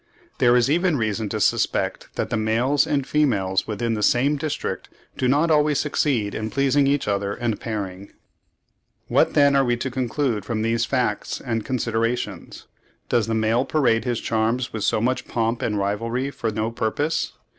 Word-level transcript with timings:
There 0.39 0.55
is 0.57 0.67
even 0.67 0.97
reason 0.97 1.29
to 1.29 1.39
suspect 1.39 2.09
that 2.15 2.31
the 2.31 2.35
males 2.35 2.87
and 2.87 3.05
females 3.05 3.67
within 3.67 3.93
the 3.93 4.01
same 4.01 4.35
district 4.35 4.89
do 5.15 5.27
not 5.27 5.51
always 5.51 5.79
succeed 5.79 6.33
in 6.33 6.49
pleasing 6.49 6.87
each 6.87 7.07
other 7.07 7.35
and 7.35 7.59
pairing. 7.61 8.11
What 9.09 9.35
then 9.35 9.55
are 9.55 9.63
we 9.63 9.77
to 9.77 9.91
conclude 9.91 10.43
from 10.43 10.63
these 10.63 10.85
facts 10.85 11.39
and 11.39 11.63
considerations? 11.63 12.65
Does 13.09 13.27
the 13.27 13.35
male 13.35 13.63
parade 13.63 14.03
his 14.03 14.19
charms 14.19 14.73
with 14.73 14.83
so 14.83 15.01
much 15.01 15.27
pomp 15.27 15.61
and 15.61 15.77
rivalry 15.77 16.31
for 16.31 16.49
no 16.49 16.71
purpose? 16.71 17.33